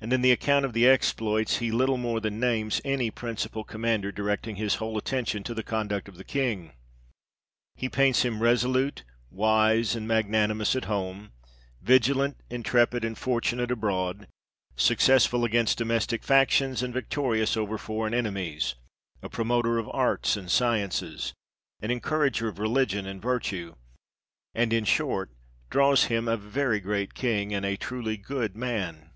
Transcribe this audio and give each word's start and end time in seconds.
And 0.00 0.12
in 0.12 0.20
the 0.20 0.32
account 0.32 0.66
of 0.66 0.72
the 0.74 0.86
exploits, 0.86 1.58
he 1.58 1.70
little 1.70 1.96
more 1.96 2.20
than 2.20 2.38
names 2.38 2.80
any 2.84 3.10
principal 3.10 3.64
Commander, 3.64 4.10
directing 4.12 4.56
his 4.56 4.74
whole 4.74 4.98
attention 4.98 5.42
to 5.44 5.54
the 5.54 5.62
conduct 5.62 6.08
of 6.08 6.16
the 6.16 6.24
King. 6.24 6.72
He 7.76 7.88
paints 7.88 8.22
him 8.22 8.42
resolute, 8.42 9.04
wise, 9.30 9.96
and 9.96 10.06
magnani 10.06 10.56
mous 10.56 10.76
at 10.76 10.86
home, 10.86 11.32
vigilant, 11.80 12.36
intrepid, 12.50 13.02
and 13.02 13.16
fortunate 13.16 13.70
abroad, 13.70 14.26
successful 14.76 15.42
against 15.44 15.78
domestic 15.78 16.22
factions, 16.22 16.82
and 16.82 16.92
victorious 16.92 17.56
over 17.56 17.78
foreign 17.78 18.12
enemies, 18.12 18.74
a 19.22 19.30
promoter 19.30 19.78
of 19.78 19.88
arts 19.90 20.36
and 20.36 20.50
sciences, 20.50 21.32
an 21.80 21.90
encourager 21.92 22.48
of 22.48 22.58
religion 22.58 23.06
and 23.06 23.22
virtue, 23.22 23.74
and 24.52 24.72
in 24.72 24.84
short, 24.84 25.30
draws 25.70 26.06
him 26.06 26.28
a 26.28 26.36
very 26.36 26.80
great 26.80 27.14
King, 27.14 27.54
and 27.54 27.64
a 27.64 27.76
truly 27.76 28.16
good 28.18 28.54
man. 28.54 29.10